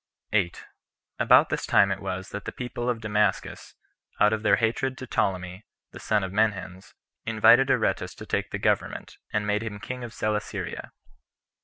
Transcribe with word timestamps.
8. 0.33 0.65
About 1.19 1.49
this 1.49 1.67
time 1.67 1.91
it 1.91 1.99
was 2.01 2.29
that 2.29 2.45
the 2.45 2.51
people 2.51 2.89
of 2.89 3.01
Damascus, 3.01 3.75
out 4.19 4.33
of 4.33 4.41
their 4.41 4.55
hatred 4.55 4.97
to 4.97 5.05
Ptolemy, 5.05 5.63
the 5.91 5.99
son 5.99 6.23
of 6.23 6.31
Menhens, 6.31 6.95
invited 7.23 7.69
Aretas 7.69 8.15
[to 8.15 8.25
take 8.25 8.49
the 8.49 8.57
government], 8.57 9.19
and 9.31 9.45
made 9.45 9.61
him 9.61 9.79
king 9.79 10.03
of 10.03 10.11
Celesyria. 10.11 10.89